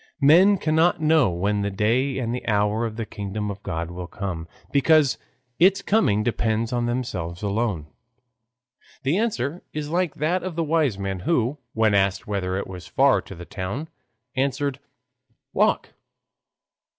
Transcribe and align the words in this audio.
Men 0.19 0.57
cannot 0.57 0.99
know 0.99 1.29
when 1.29 1.61
the 1.61 1.69
day 1.69 2.17
and 2.17 2.33
the 2.33 2.47
hour 2.47 2.87
of 2.87 2.95
the 2.95 3.05
kingdom 3.05 3.51
of 3.51 3.61
God 3.61 3.91
will 3.91 4.07
come, 4.07 4.47
because 4.71 5.19
its 5.59 5.83
coming 5.83 6.23
depends 6.23 6.73
on 6.73 6.87
themselves 6.87 7.43
alone. 7.43 7.85
The 9.03 9.17
answer 9.19 9.61
is 9.73 9.91
like 9.91 10.15
that 10.15 10.41
of 10.41 10.55
the 10.55 10.63
wise 10.63 10.97
man 10.97 11.19
who, 11.19 11.59
when 11.73 11.93
asked 11.93 12.25
whether 12.25 12.57
it 12.57 12.65
was 12.65 12.87
far 12.87 13.21
to 13.21 13.35
the 13.35 13.45
town, 13.45 13.89
answered, 14.35 14.79
"Walk!" 15.53 15.89